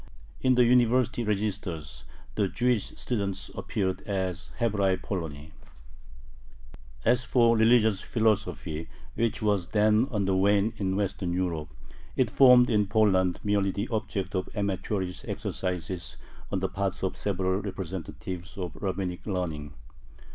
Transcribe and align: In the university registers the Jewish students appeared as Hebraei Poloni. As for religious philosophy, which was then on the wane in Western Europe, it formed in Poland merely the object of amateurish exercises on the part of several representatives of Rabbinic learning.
In 0.41 0.55
the 0.55 0.65
university 0.65 1.23
registers 1.23 2.05
the 2.33 2.47
Jewish 2.47 2.85
students 2.99 3.51
appeared 3.53 4.01
as 4.07 4.49
Hebraei 4.59 4.97
Poloni. 4.99 5.51
As 7.05 7.23
for 7.23 7.55
religious 7.55 8.01
philosophy, 8.01 8.89
which 9.13 9.43
was 9.43 9.67
then 9.67 10.07
on 10.09 10.25
the 10.25 10.35
wane 10.35 10.73
in 10.77 10.95
Western 10.95 11.33
Europe, 11.33 11.69
it 12.15 12.31
formed 12.31 12.67
in 12.67 12.87
Poland 12.87 13.39
merely 13.43 13.69
the 13.69 13.89
object 13.89 14.33
of 14.33 14.49
amateurish 14.55 15.23
exercises 15.27 16.17
on 16.51 16.61
the 16.61 16.67
part 16.67 17.03
of 17.03 17.15
several 17.15 17.61
representatives 17.61 18.57
of 18.57 18.75
Rabbinic 18.77 19.27
learning. 19.27 19.75